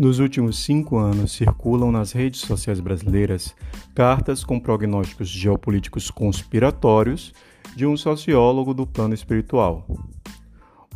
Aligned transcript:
Nos 0.00 0.18
últimos 0.18 0.58
cinco 0.60 0.96
anos, 0.96 1.32
circulam 1.32 1.92
nas 1.92 2.12
redes 2.12 2.40
sociais 2.40 2.80
brasileiras 2.80 3.54
cartas 3.94 4.42
com 4.42 4.58
prognósticos 4.58 5.28
geopolíticos 5.28 6.10
conspiratórios 6.10 7.34
de 7.76 7.84
um 7.84 7.98
sociólogo 7.98 8.72
do 8.72 8.86
plano 8.86 9.12
espiritual. 9.12 9.86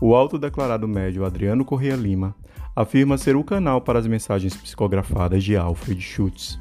O 0.00 0.14
autodeclarado 0.14 0.88
médio 0.88 1.26
Adriano 1.26 1.66
Corrêa 1.66 1.94
Lima 1.96 2.34
afirma 2.74 3.18
ser 3.18 3.36
o 3.36 3.44
canal 3.44 3.82
para 3.82 3.98
as 3.98 4.06
mensagens 4.06 4.56
psicografadas 4.56 5.44
de 5.44 5.54
Alfred 5.54 6.00
Schutz. 6.00 6.58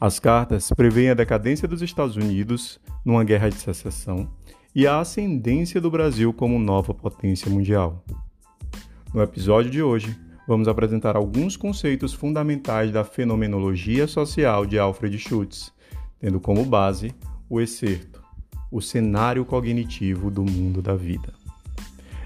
As 0.00 0.18
cartas 0.18 0.70
preveem 0.70 1.10
a 1.10 1.14
decadência 1.14 1.68
dos 1.68 1.82
Estados 1.82 2.16
Unidos 2.16 2.80
numa 3.04 3.24
guerra 3.24 3.50
de 3.50 3.56
secessão 3.56 4.26
e 4.74 4.86
a 4.86 5.00
ascendência 5.00 5.82
do 5.82 5.90
Brasil 5.90 6.32
como 6.32 6.58
nova 6.58 6.94
potência 6.94 7.50
mundial. 7.50 8.02
No 9.12 9.20
episódio 9.20 9.70
de 9.70 9.82
hoje, 9.82 10.18
vamos 10.52 10.68
apresentar 10.68 11.16
alguns 11.16 11.56
conceitos 11.56 12.12
fundamentais 12.12 12.92
da 12.92 13.02
fenomenologia 13.04 14.06
social 14.06 14.66
de 14.66 14.78
Alfred 14.78 15.18
Schutz, 15.18 15.72
tendo 16.20 16.38
como 16.38 16.62
base 16.62 17.14
o 17.48 17.58
excerto, 17.58 18.22
o 18.70 18.78
cenário 18.78 19.46
cognitivo 19.46 20.30
do 20.30 20.44
mundo 20.44 20.82
da 20.82 20.94
vida. 20.94 21.32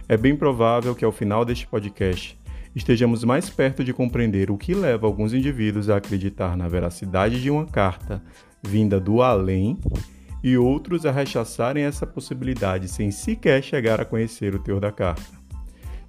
É 0.08 0.16
bem 0.16 0.34
provável 0.34 0.92
que 0.92 1.04
ao 1.04 1.12
final 1.12 1.44
deste 1.44 1.68
podcast 1.68 2.36
estejamos 2.74 3.22
mais 3.22 3.48
perto 3.48 3.84
de 3.84 3.92
compreender 3.92 4.50
o 4.50 4.58
que 4.58 4.74
leva 4.74 5.06
alguns 5.06 5.32
indivíduos 5.32 5.88
a 5.88 5.98
acreditar 5.98 6.56
na 6.56 6.66
veracidade 6.66 7.40
de 7.40 7.48
uma 7.48 7.64
carta 7.64 8.20
vinda 8.60 8.98
do 8.98 9.22
além 9.22 9.78
e 10.42 10.58
outros 10.58 11.06
a 11.06 11.12
rechaçarem 11.12 11.84
essa 11.84 12.04
possibilidade 12.04 12.88
sem 12.88 13.12
sequer 13.12 13.62
chegar 13.62 14.00
a 14.00 14.04
conhecer 14.04 14.52
o 14.52 14.58
teor 14.58 14.80
da 14.80 14.90
carta. 14.90 15.35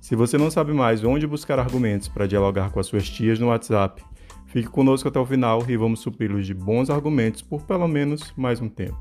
Se 0.07 0.15
você 0.15 0.37
não 0.37 0.49
sabe 0.49 0.71
mais 0.71 1.03
onde 1.03 1.27
buscar 1.27 1.59
argumentos 1.59 2.07
para 2.07 2.25
dialogar 2.25 2.71
com 2.71 2.79
as 2.79 2.87
suas 2.87 3.09
tias 3.09 3.39
no 3.39 3.47
WhatsApp, 3.47 4.01
fique 4.45 4.69
conosco 4.69 5.09
até 5.09 5.19
o 5.19 5.25
final 5.25 5.61
e 5.67 5.75
vamos 5.75 5.99
supri-los 5.99 6.47
de 6.47 6.53
bons 6.53 6.89
argumentos 6.89 7.41
por 7.41 7.63
pelo 7.63 7.89
menos 7.89 8.33
mais 8.37 8.61
um 8.61 8.69
tempo. 8.69 8.97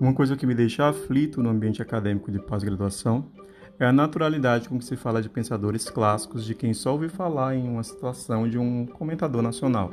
Uma 0.00 0.14
coisa 0.14 0.38
que 0.38 0.46
me 0.46 0.54
deixa 0.54 0.88
aflito 0.88 1.42
no 1.42 1.50
ambiente 1.50 1.82
acadêmico 1.82 2.32
de 2.32 2.38
pós-graduação 2.38 3.30
é 3.78 3.84
a 3.84 3.92
naturalidade 3.92 4.66
com 4.66 4.78
que 4.78 4.84
se 4.86 4.96
fala 4.96 5.20
de 5.20 5.28
pensadores 5.28 5.90
clássicos 5.90 6.42
de 6.46 6.54
quem 6.54 6.72
só 6.72 6.92
ouve 6.92 7.10
falar 7.10 7.54
em 7.54 7.68
uma 7.68 7.82
situação 7.82 8.48
de 8.48 8.56
um 8.56 8.86
comentador 8.86 9.42
nacional. 9.42 9.90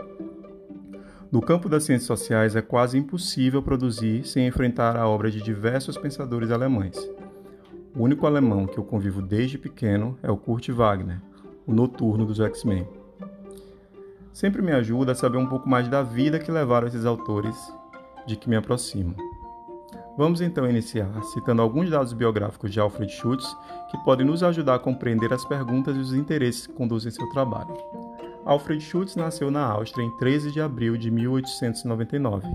No 1.32 1.42
campo 1.42 1.70
das 1.70 1.86
ciências 1.86 2.08
sociais 2.08 2.58
é 2.58 2.62
quase 2.62 2.98
impossível 2.98 3.64
produzir 3.64 4.26
sem 4.28 4.46
enfrentar 4.46 4.98
a 4.98 5.08
obra 5.08 5.32
de 5.32 5.42
diversos 5.42 5.98
pensadores 5.98 6.52
alemães. 6.52 6.98
O 7.96 8.04
único 8.04 8.28
alemão 8.28 8.68
que 8.68 8.78
eu 8.78 8.84
convivo 8.84 9.22
desde 9.22 9.58
pequeno 9.58 10.20
é 10.22 10.30
o 10.30 10.36
Kurt 10.36 10.68
Wagner, 10.72 11.22
o 11.66 11.74
noturno 11.74 12.26
dos 12.26 12.42
X-Men. 12.42 12.86
Sempre 14.34 14.62
me 14.62 14.74
ajuda 14.74 15.14
a 15.14 15.16
saber 15.16 15.38
um 15.38 15.48
pouco 15.48 15.70
mais 15.70 15.88
da 15.88 16.04
vida 16.04 16.38
que 16.38 16.52
levaram 16.52 16.88
esses 16.88 17.06
autores 17.06 17.56
de 18.28 18.36
que 18.36 18.50
me 18.50 18.58
aproximo. 18.58 19.16
Vamos 20.18 20.42
então 20.42 20.70
iniciar 20.70 21.10
citando 21.32 21.62
alguns 21.62 21.90
dados 21.90 22.12
biográficos 22.12 22.74
de 22.74 22.80
Alfred 22.82 23.10
Schutz 23.10 23.56
que 23.90 23.98
podem 24.04 24.28
nos 24.28 24.44
ajudar 24.44 24.76
a 24.76 24.80
compreender 24.80 25.32
as 25.32 25.46
perguntas 25.46 25.96
e 25.96 26.00
os 26.00 26.14
interesses 26.14 26.68
que 26.68 26.74
conduzem 26.74 27.10
seu 27.10 27.30
trabalho. 27.30 27.74
Alfred 28.46 28.82
Schutz 28.82 29.16
nasceu 29.16 29.52
na 29.52 29.64
Áustria 29.64 30.04
em 30.04 30.18
13 30.18 30.52
de 30.52 30.60
abril 30.60 30.98
de 30.98 31.12
1899. 31.12 32.48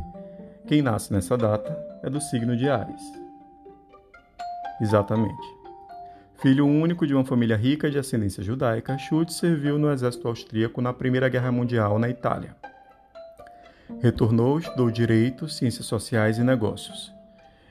Quem 0.67 0.83
nasce 0.83 1.13
nessa 1.13 1.37
data 1.37 1.79
é 2.03 2.11
do 2.11 2.21
signo 2.21 2.57
de 2.57 2.69
Ares. 2.69 3.03
Exatamente. 4.81 5.57
Filho 6.39 6.67
único 6.67 7.07
de 7.07 7.15
uma 7.15 7.25
família 7.25 7.57
rica 7.57 7.91
de 7.91 7.99
ascendência 7.99 8.43
judaica, 8.43 8.99
Schutz 8.99 9.37
serviu 9.37 9.79
no 9.79 9.91
exército 9.91 10.29
austríaco 10.29 10.83
na 10.83 10.93
Primeira 10.93 11.29
Guerra 11.29 11.53
Mundial 11.53 11.99
na 11.99 12.11
Itália. 12.11 12.55
Retornou, 14.01 14.59
estudou 14.59 14.91
direito, 14.91 15.49
ciências 15.49 15.87
sociais 15.87 16.37
e 16.39 16.43
negócios. 16.43 17.15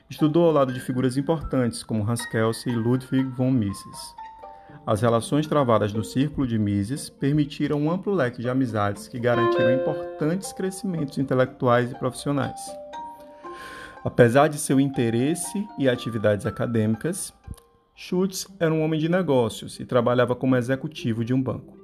Estudou 0.08 0.46
ao 0.46 0.52
lado 0.52 0.72
de 0.72 0.80
figuras 0.80 1.16
importantes 1.16 1.82
como 1.82 2.08
Hans 2.08 2.24
Kelsen 2.26 2.72
e 2.72 2.76
Ludwig 2.76 3.24
von 3.30 3.50
Mises. 3.50 4.14
As 4.86 5.00
relações 5.00 5.48
travadas 5.48 5.92
no 5.92 6.04
círculo 6.04 6.46
de 6.46 6.56
Mises 6.56 7.10
permitiram 7.10 7.76
um 7.76 7.90
amplo 7.90 8.14
leque 8.14 8.40
de 8.40 8.48
amizades 8.48 9.08
que 9.08 9.18
garantiram 9.18 9.74
importantes 9.74 10.52
crescimentos 10.52 11.18
intelectuais 11.18 11.90
e 11.90 11.98
profissionais. 11.98 12.60
Apesar 14.04 14.46
de 14.46 14.58
seu 14.58 14.78
interesse 14.78 15.66
e 15.76 15.88
atividades 15.88 16.46
acadêmicas, 16.46 17.34
Schutz 17.96 18.46
era 18.60 18.72
um 18.72 18.80
homem 18.84 19.00
de 19.00 19.08
negócios 19.08 19.80
e 19.80 19.84
trabalhava 19.84 20.36
como 20.36 20.54
executivo 20.54 21.24
de 21.24 21.34
um 21.34 21.42
banco. 21.42 21.76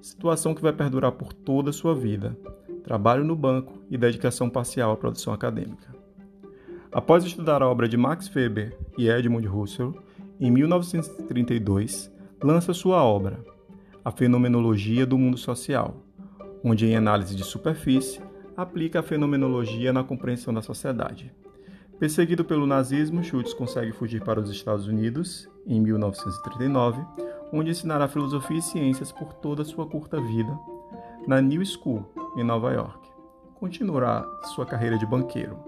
Situação 0.00 0.54
que 0.54 0.62
vai 0.62 0.72
perdurar 0.72 1.12
por 1.12 1.34
toda 1.34 1.68
a 1.68 1.74
sua 1.74 1.94
vida: 1.94 2.38
trabalho 2.82 3.22
no 3.22 3.36
banco 3.36 3.82
e 3.90 3.98
dedicação 3.98 4.48
parcial 4.48 4.92
à 4.92 4.96
produção 4.96 5.34
acadêmica. 5.34 5.94
Após 6.90 7.22
estudar 7.22 7.60
a 7.60 7.68
obra 7.68 7.86
de 7.86 7.98
Max 7.98 8.34
Weber 8.34 8.74
e 8.96 9.10
Edmund 9.10 9.46
Husserl, 9.46 9.92
em 10.40 10.50
1932, 10.50 12.15
lança 12.42 12.74
sua 12.74 13.02
obra, 13.02 13.44
A 14.04 14.10
Fenomenologia 14.10 15.06
do 15.06 15.18
Mundo 15.18 15.38
Social, 15.38 15.96
onde, 16.62 16.86
em 16.86 16.96
análise 16.96 17.34
de 17.34 17.44
superfície, 17.44 18.20
aplica 18.56 19.00
a 19.00 19.02
fenomenologia 19.02 19.92
na 19.92 20.04
compreensão 20.04 20.52
da 20.52 20.62
sociedade. 20.62 21.32
Perseguido 21.98 22.44
pelo 22.44 22.66
nazismo, 22.66 23.22
Schultz 23.22 23.54
consegue 23.54 23.92
fugir 23.92 24.22
para 24.22 24.40
os 24.40 24.50
Estados 24.50 24.86
Unidos 24.86 25.48
em 25.66 25.80
1939, 25.80 27.02
onde 27.52 27.70
ensinará 27.70 28.06
filosofia 28.06 28.58
e 28.58 28.62
ciências 28.62 29.10
por 29.10 29.32
toda 29.34 29.62
a 29.62 29.64
sua 29.64 29.86
curta 29.86 30.20
vida 30.20 30.58
na 31.26 31.40
New 31.40 31.64
School, 31.64 32.04
em 32.36 32.44
Nova 32.44 32.72
York. 32.72 33.08
Continuará 33.54 34.24
sua 34.54 34.66
carreira 34.66 34.98
de 34.98 35.06
banqueiro. 35.06 35.58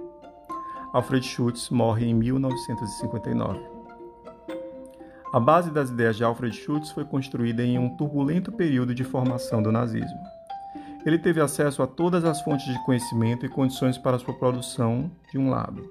Alfred 0.92 1.24
Schutz 1.24 1.70
morre 1.70 2.06
em 2.06 2.14
1959. 2.14 3.77
A 5.30 5.38
base 5.38 5.70
das 5.70 5.90
ideias 5.90 6.16
de 6.16 6.24
Alfred 6.24 6.56
Schutz 6.56 6.90
foi 6.90 7.04
construída 7.04 7.62
em 7.62 7.78
um 7.78 7.94
turbulento 7.96 8.50
período 8.50 8.94
de 8.94 9.04
formação 9.04 9.62
do 9.62 9.70
nazismo. 9.70 10.18
Ele 11.04 11.18
teve 11.18 11.38
acesso 11.38 11.82
a 11.82 11.86
todas 11.86 12.24
as 12.24 12.40
fontes 12.40 12.64
de 12.64 12.84
conhecimento 12.86 13.44
e 13.44 13.48
condições 13.48 13.98
para 13.98 14.18
sua 14.18 14.32
produção, 14.32 15.10
de 15.30 15.36
um 15.36 15.50
lado. 15.50 15.86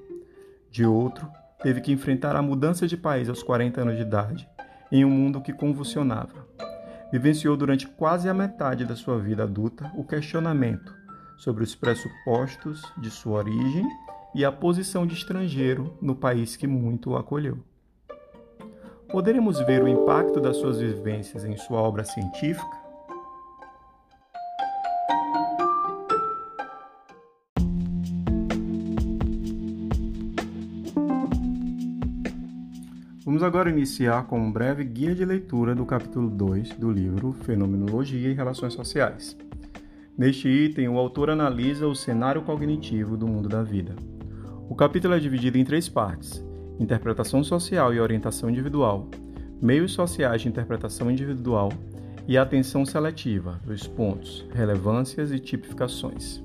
De 0.72 0.84
outro, 0.84 1.30
teve 1.62 1.82
que 1.82 1.92
enfrentar 1.92 2.36
a 2.36 2.42
mudança 2.42 2.88
de 2.88 2.98
país 2.98 3.30
aos 3.30 3.44
40 3.44 3.82
anos 3.82 3.96
de 3.96 4.02
idade, 4.02 4.50
em 4.92 5.06
um 5.06 5.10
mundo 5.10 5.40
que 5.40 5.54
convulsionava. 5.54 6.48
Vivenciou 7.12 7.56
durante 7.56 7.88
quase 7.88 8.28
a 8.28 8.34
metade 8.34 8.86
da 8.86 8.96
sua 8.96 9.20
vida 9.20 9.44
adulta 9.44 9.92
o 9.96 10.04
questionamento 10.04 10.96
sobre 11.38 11.64
os 11.64 11.76
pressupostos 11.76 12.82
de 12.98 13.12
sua 13.12 13.38
origem 13.40 13.88
e 14.34 14.44
a 14.44 14.52
posição 14.52 15.06
de 15.06 15.14
estrangeiro 15.14 15.96
no 16.02 16.16
país 16.16 16.56
que 16.56 16.66
muito 16.66 17.12
o 17.12 17.18
acolheu. 17.18 17.60
Poderemos 19.10 19.60
ver 19.62 19.82
o 19.82 19.88
impacto 19.88 20.42
das 20.42 20.58
suas 20.58 20.80
vivências 20.80 21.46
em 21.46 21.56
sua 21.56 21.80
obra 21.80 22.04
científica? 22.04 22.66
Vamos 33.24 33.44
agora 33.44 33.70
iniciar 33.70 34.26
com 34.28 34.40
um 34.40 34.52
breve 34.52 34.84
guia 34.84 35.16
de 35.16 35.24
leitura 35.24 35.74
do 35.74 35.86
capítulo 35.86 36.30
2 36.30 36.74
do 36.74 36.92
livro 36.92 37.32
Fenomenologia 37.32 38.30
e 38.30 38.34
Relações 38.34 38.74
Sociais. 38.74 39.38
Neste 40.18 40.50
item, 40.50 40.90
o 40.90 40.98
autor 40.98 41.30
analisa 41.30 41.88
o 41.88 41.96
cenário 41.96 42.42
cognitivo 42.42 43.16
do 43.16 43.28
mundo 43.28 43.48
da 43.48 43.64
vida. 43.64 43.96
O 44.68 44.76
capítulo 44.76 45.14
é 45.14 45.20
dividido 45.20 45.58
em 45.58 45.64
três 45.64 45.88
partes: 45.88 46.44
interpretação 46.80 47.44
social 47.44 47.94
e 47.94 48.00
orientação 48.00 48.50
individual, 48.50 49.08
meios 49.62 49.94
sociais 49.94 50.42
de 50.42 50.48
interpretação 50.48 51.10
individual 51.10 51.72
e 52.28 52.38
atenção 52.38 52.86
seletiva, 52.86 53.60
dois 53.66 53.88
pontos, 53.88 54.46
relevâncias 54.54 55.32
e 55.32 55.40
tipificações. 55.40 56.44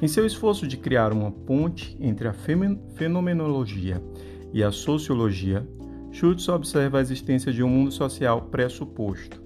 Em 0.00 0.08
seu 0.08 0.24
esforço 0.24 0.66
de 0.66 0.76
criar 0.76 1.12
uma 1.12 1.30
ponte 1.30 1.96
entre 2.00 2.28
a 2.28 2.32
fenomenologia 2.94 4.02
e 4.52 4.62
a 4.62 4.70
sociologia, 4.70 5.66
Schultz 6.10 6.48
observa 6.48 6.98
a 6.98 7.00
existência 7.00 7.52
de 7.52 7.62
um 7.62 7.68
mundo 7.68 7.92
social 7.92 8.42
pressuposto. 8.42 9.42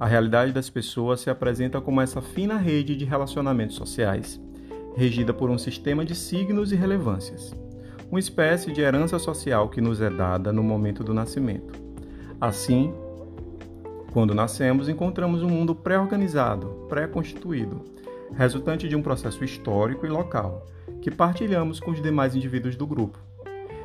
A 0.00 0.06
realidade 0.06 0.52
das 0.52 0.70
pessoas 0.70 1.20
se 1.20 1.28
apresenta 1.28 1.80
como 1.80 2.00
essa 2.00 2.22
fina 2.22 2.56
rede 2.56 2.96
de 2.96 3.04
relacionamentos 3.04 3.76
sociais 3.76 4.40
regida 4.98 5.32
por 5.32 5.48
um 5.48 5.56
sistema 5.56 6.04
de 6.04 6.12
signos 6.12 6.72
e 6.72 6.74
relevâncias, 6.74 7.54
uma 8.10 8.18
espécie 8.18 8.72
de 8.72 8.80
herança 8.80 9.18
social 9.18 9.68
que 9.68 9.80
nos 9.80 10.00
é 10.00 10.08
dada 10.08 10.52
no 10.52 10.62
momento 10.62 11.04
do 11.04 11.12
nascimento. 11.12 11.78
Assim, 12.40 12.92
quando 14.12 14.34
nascemos, 14.34 14.88
encontramos 14.88 15.42
um 15.42 15.48
mundo 15.48 15.74
pré-organizado, 15.74 16.86
pré-constituído, 16.88 17.84
resultante 18.34 18.88
de 18.88 18.96
um 18.96 19.02
processo 19.02 19.44
histórico 19.44 20.06
e 20.06 20.08
local, 20.08 20.66
que 21.02 21.10
partilhamos 21.10 21.80
com 21.80 21.90
os 21.90 22.02
demais 22.02 22.34
indivíduos 22.34 22.76
do 22.76 22.86
grupo. 22.86 23.18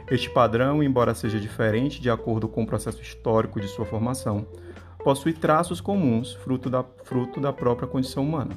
Este 0.10 0.30
padrão, 0.30 0.82
embora 0.82 1.14
seja 1.14 1.40
diferente 1.40 2.02
de 2.02 2.10
acordo 2.10 2.48
com 2.48 2.64
o 2.64 2.68
processo 2.68 3.02
histórico 3.02 3.60
de 3.60 3.68
sua 3.68 3.86
formação, 3.86 4.46
possui 5.04 5.34
traços 5.34 5.82
comuns, 5.82 6.34
fruto 6.34 6.70
da, 6.70 6.84
fruto 7.04 7.42
da 7.42 7.52
própria 7.52 7.88
condição 7.88 8.24
humana. 8.24 8.52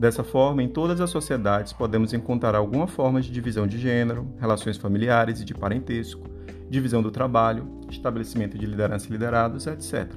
Dessa 0.00 0.24
forma, 0.24 0.62
em 0.62 0.68
todas 0.68 0.98
as 0.98 1.10
sociedades 1.10 1.74
podemos 1.74 2.14
encontrar 2.14 2.54
alguma 2.54 2.86
forma 2.86 3.20
de 3.20 3.30
divisão 3.30 3.66
de 3.66 3.76
gênero, 3.76 4.26
relações 4.38 4.78
familiares 4.78 5.42
e 5.42 5.44
de 5.44 5.52
parentesco, 5.52 6.26
divisão 6.70 7.02
do 7.02 7.10
trabalho, 7.10 7.68
estabelecimento 7.90 8.56
de 8.56 8.64
liderança 8.64 9.06
e 9.06 9.12
liderados, 9.12 9.66
etc. 9.66 10.10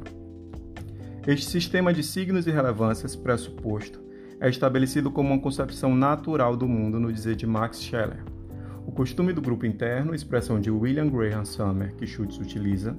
Este 1.27 1.47
sistema 1.47 1.93
de 1.93 2.01
signos 2.01 2.47
e 2.47 2.51
relevâncias 2.51 3.13
pressuposto 3.13 4.01
é 4.39 4.49
estabelecido 4.49 5.11
como 5.11 5.33
uma 5.33 5.41
concepção 5.41 5.93
natural 5.93 6.55
do 6.55 6.65
mundo 6.65 6.97
no 6.97 7.11
dizer 7.11 7.35
de 7.35 7.45
Max 7.45 7.81
Scheler. 7.81 8.23
O 8.87 8.91
costume 8.93 9.33
do 9.33 9.41
grupo 9.41 9.65
interno, 9.65 10.15
expressão 10.15 10.61
de 10.61 10.71
William 10.71 11.09
Graham 11.09 11.43
Summer, 11.43 11.93
que 11.97 12.07
Schultz 12.07 12.37
utiliza, 12.37 12.97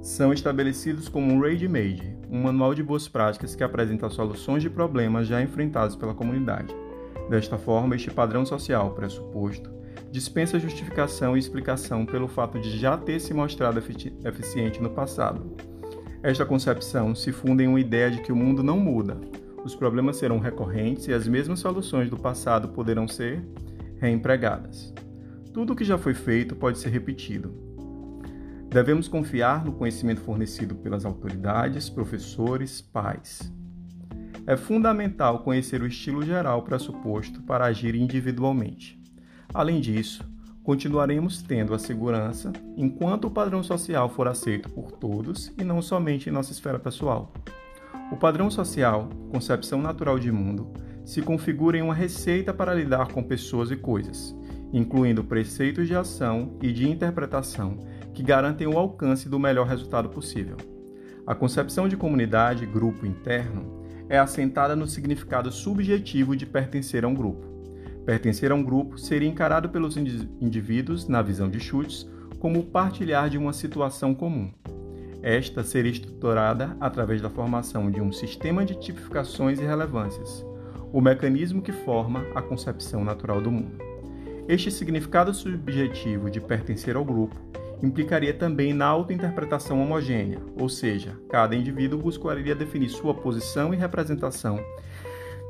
são 0.00 0.32
estabelecidos 0.32 1.10
como 1.10 1.30
um 1.30 1.40
ready-made, 1.40 2.15
um 2.30 2.42
manual 2.42 2.74
de 2.74 2.82
boas 2.82 3.08
práticas 3.08 3.54
que 3.54 3.62
apresenta 3.62 4.10
soluções 4.10 4.62
de 4.62 4.70
problemas 4.70 5.26
já 5.26 5.42
enfrentados 5.42 5.96
pela 5.96 6.14
comunidade. 6.14 6.74
Desta 7.28 7.58
forma, 7.58 7.96
este 7.96 8.10
padrão 8.10 8.44
social 8.44 8.90
pressuposto 8.90 9.70
dispensa 10.10 10.58
justificação 10.58 11.36
e 11.36 11.40
explicação 11.40 12.06
pelo 12.06 12.28
fato 12.28 12.58
de 12.58 12.78
já 12.78 12.96
ter 12.96 13.20
se 13.20 13.34
mostrado 13.34 13.82
eficiente 14.24 14.82
no 14.82 14.90
passado. 14.90 15.56
Esta 16.22 16.46
concepção 16.46 17.14
se 17.14 17.32
funda 17.32 17.62
em 17.62 17.68
uma 17.68 17.80
ideia 17.80 18.10
de 18.10 18.20
que 18.22 18.32
o 18.32 18.36
mundo 18.36 18.62
não 18.62 18.78
muda, 18.78 19.16
os 19.66 19.74
problemas 19.74 20.16
serão 20.16 20.38
recorrentes 20.38 21.08
e 21.08 21.12
as 21.12 21.26
mesmas 21.26 21.58
soluções 21.58 22.08
do 22.08 22.16
passado 22.16 22.68
poderão 22.68 23.08
ser 23.08 23.44
reempregadas. 23.98 24.94
Tudo 25.52 25.72
o 25.72 25.76
que 25.76 25.84
já 25.84 25.98
foi 25.98 26.14
feito 26.14 26.54
pode 26.54 26.78
ser 26.78 26.90
repetido. 26.90 27.65
Devemos 28.68 29.08
confiar 29.08 29.64
no 29.64 29.72
conhecimento 29.72 30.20
fornecido 30.20 30.74
pelas 30.74 31.04
autoridades, 31.04 31.88
professores, 31.88 32.80
pais. 32.80 33.52
É 34.46 34.56
fundamental 34.56 35.40
conhecer 35.40 35.82
o 35.82 35.86
estilo 35.86 36.22
geral 36.22 36.62
pressuposto 36.62 37.42
para 37.42 37.64
agir 37.64 37.94
individualmente. 37.94 39.00
Além 39.52 39.80
disso, 39.80 40.24
continuaremos 40.62 41.42
tendo 41.42 41.74
a 41.74 41.78
segurança 41.78 42.52
enquanto 42.76 43.26
o 43.26 43.30
padrão 43.30 43.62
social 43.62 44.08
for 44.08 44.28
aceito 44.28 44.68
por 44.68 44.92
todos 44.92 45.52
e 45.56 45.64
não 45.64 45.80
somente 45.80 46.28
em 46.28 46.32
nossa 46.32 46.52
esfera 46.52 46.78
pessoal. 46.78 47.32
O 48.12 48.16
padrão 48.16 48.50
social, 48.50 49.08
concepção 49.30 49.80
natural 49.80 50.18
de 50.18 50.30
mundo, 50.30 50.72
se 51.04 51.22
configura 51.22 51.78
em 51.78 51.82
uma 51.82 51.94
receita 51.94 52.52
para 52.52 52.74
lidar 52.74 53.12
com 53.12 53.22
pessoas 53.22 53.70
e 53.70 53.76
coisas, 53.76 54.36
incluindo 54.72 55.24
preceitos 55.24 55.88
de 55.88 55.94
ação 55.94 56.56
e 56.60 56.72
de 56.72 56.88
interpretação 56.88 57.78
que 58.16 58.22
garantem 58.22 58.66
o 58.66 58.78
alcance 58.78 59.28
do 59.28 59.38
melhor 59.38 59.66
resultado 59.66 60.08
possível. 60.08 60.56
A 61.26 61.34
concepção 61.34 61.86
de 61.86 61.98
comunidade, 61.98 62.64
grupo 62.64 63.04
interno, 63.04 63.84
é 64.08 64.18
assentada 64.18 64.74
no 64.74 64.86
significado 64.86 65.52
subjetivo 65.52 66.34
de 66.34 66.46
pertencer 66.46 67.04
a 67.04 67.08
um 67.08 67.14
grupo. 67.14 67.46
Pertencer 68.06 68.50
a 68.50 68.54
um 68.54 68.62
grupo 68.62 68.96
seria 68.96 69.28
encarado 69.28 69.68
pelos 69.68 69.98
indivíduos, 69.98 71.06
na 71.06 71.20
visão 71.20 71.50
de 71.50 71.60
Schutz, 71.60 72.08
como 72.38 72.62
partilhar 72.62 73.28
de 73.28 73.36
uma 73.36 73.52
situação 73.52 74.14
comum. 74.14 74.50
Esta 75.22 75.62
seria 75.62 75.92
estruturada 75.92 76.74
através 76.80 77.20
da 77.20 77.28
formação 77.28 77.90
de 77.90 78.00
um 78.00 78.10
sistema 78.10 78.64
de 78.64 78.80
tipificações 78.80 79.58
e 79.58 79.62
relevâncias, 79.62 80.42
o 80.90 81.02
mecanismo 81.02 81.60
que 81.60 81.72
forma 81.72 82.24
a 82.34 82.40
concepção 82.40 83.04
natural 83.04 83.42
do 83.42 83.50
mundo. 83.50 83.76
Este 84.48 84.70
significado 84.70 85.34
subjetivo 85.34 86.30
de 86.30 86.40
pertencer 86.40 86.96
ao 86.96 87.04
grupo 87.04 87.36
implicaria 87.82 88.32
também 88.32 88.72
na 88.72 88.86
autointerpretação 88.86 89.82
homogênea, 89.82 90.40
ou 90.58 90.68
seja, 90.68 91.16
cada 91.28 91.54
indivíduo 91.54 92.00
buscaria 92.00 92.54
definir 92.54 92.88
sua 92.88 93.14
posição 93.14 93.74
e 93.74 93.76
representação 93.76 94.58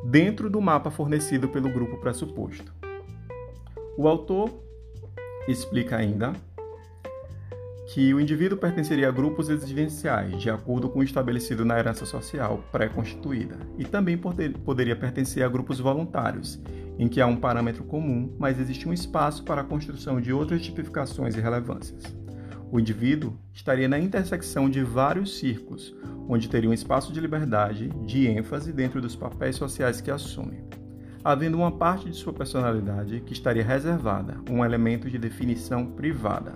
dentro 0.05 0.49
do 0.50 0.61
mapa 0.61 0.90
fornecido 0.90 1.49
pelo 1.49 1.69
grupo 1.69 1.99
pressuposto. 1.99 2.73
O 3.96 4.06
autor 4.06 4.50
explica 5.49 5.96
ainda 5.96 6.32
que 7.86 8.12
o 8.12 8.20
indivíduo 8.20 8.58
pertenceria 8.58 9.08
a 9.08 9.12
grupos 9.12 9.48
existenciais, 9.48 10.40
de 10.40 10.50
acordo 10.50 10.88
com 10.88 10.98
o 10.98 11.04
estabelecido 11.04 11.64
na 11.64 11.78
herança 11.78 12.04
social 12.04 12.64
pré-constituída, 12.72 13.56
e 13.78 13.84
também 13.84 14.18
poderia 14.18 14.96
pertencer 14.96 15.44
a 15.44 15.48
grupos 15.48 15.78
voluntários, 15.78 16.60
em 16.98 17.08
que 17.08 17.20
há 17.20 17.26
um 17.26 17.36
parâmetro 17.36 17.84
comum, 17.84 18.34
mas 18.38 18.58
existe 18.58 18.88
um 18.88 18.92
espaço 18.92 19.44
para 19.44 19.60
a 19.60 19.64
construção 19.64 20.20
de 20.20 20.32
outras 20.32 20.62
tipificações 20.62 21.36
e 21.36 21.40
relevâncias. 21.40 22.02
O 22.72 22.80
indivíduo 22.80 23.38
estaria 23.52 23.86
na 23.86 23.98
intersecção 23.98 24.68
de 24.68 24.82
vários 24.82 25.38
círculos, 25.38 25.94
onde 26.28 26.48
teria 26.48 26.68
um 26.68 26.74
espaço 26.74 27.12
de 27.12 27.20
liberdade, 27.20 27.88
de 28.04 28.26
ênfase 28.26 28.72
dentro 28.72 29.00
dos 29.00 29.14
papéis 29.14 29.54
sociais 29.54 30.00
que 30.00 30.10
assume, 30.10 30.64
havendo 31.22 31.56
uma 31.56 31.70
parte 31.70 32.10
de 32.10 32.16
sua 32.16 32.32
personalidade 32.32 33.20
que 33.20 33.32
estaria 33.32 33.64
reservada, 33.64 34.38
um 34.50 34.64
elemento 34.64 35.08
de 35.08 35.18
definição 35.18 35.86
privada. 35.86 36.54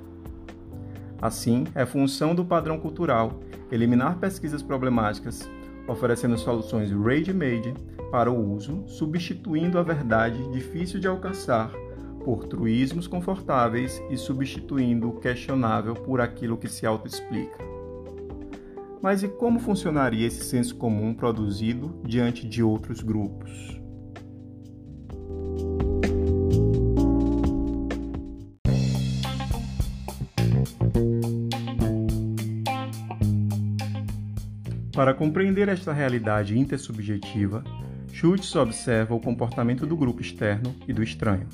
Assim, 1.21 1.67
é 1.75 1.85
função 1.85 2.35
do 2.35 2.45
padrão 2.45 2.79
cultural 2.79 3.41
eliminar 3.71 4.19
pesquisas 4.19 4.63
problemáticas, 4.63 5.49
oferecendo 5.87 6.39
soluções 6.39 6.91
ready-made 6.91 7.75
para 8.11 8.31
o 8.31 8.55
uso, 8.55 8.85
substituindo 8.87 9.79
a 9.79 9.83
verdade 9.83 10.51
difícil 10.51 10.99
de 10.99 11.07
alcançar 11.07 11.71
por 12.25 12.45
truísmos 12.45 13.07
confortáveis 13.07 14.03
e 14.11 14.17
substituindo 14.17 15.09
o 15.09 15.21
questionável 15.21 15.95
por 15.95 16.21
aquilo 16.21 16.57
que 16.57 16.69
se 16.69 16.87
autoexplica. 16.87 17.59
Mas 19.03 19.23
e 19.23 19.29
como 19.29 19.59
funcionaria 19.59 20.27
esse 20.27 20.45
senso 20.45 20.77
comum 20.77 21.15
produzido 21.15 21.99
diante 22.05 22.47
de 22.47 22.63
outros 22.63 23.01
grupos? 23.01 23.80
Para 35.01 35.15
compreender 35.15 35.67
esta 35.71 35.95
realidade 35.95 36.59
intersubjetiva, 36.59 37.65
Schultz 38.13 38.55
observa 38.55 39.15
o 39.15 39.19
comportamento 39.19 39.87
do 39.87 39.97
grupo 39.97 40.21
externo 40.21 40.77
e 40.87 40.93
do 40.93 41.03
estranho. 41.03 41.49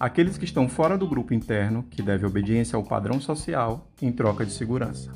Aqueles 0.00 0.36
que 0.36 0.44
estão 0.44 0.68
fora 0.68 0.98
do 0.98 1.06
grupo 1.06 1.32
interno, 1.32 1.84
que 1.84 2.02
deve 2.02 2.26
obediência 2.26 2.76
ao 2.76 2.82
padrão 2.82 3.20
social 3.20 3.88
em 4.02 4.10
troca 4.10 4.44
de 4.44 4.50
segurança. 4.50 5.12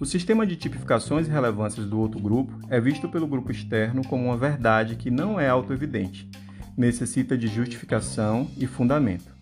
O 0.00 0.06
sistema 0.06 0.46
de 0.46 0.56
tipificações 0.56 1.28
e 1.28 1.30
relevâncias 1.30 1.84
do 1.84 2.00
outro 2.00 2.18
grupo 2.18 2.58
é 2.70 2.80
visto 2.80 3.10
pelo 3.10 3.26
grupo 3.26 3.52
externo 3.52 4.00
como 4.08 4.24
uma 4.24 4.36
verdade 4.38 4.96
que 4.96 5.10
não 5.10 5.38
é 5.38 5.50
autoevidente, 5.50 6.30
necessita 6.78 7.36
de 7.36 7.46
justificação 7.46 8.48
e 8.56 8.66
fundamento. 8.66 9.36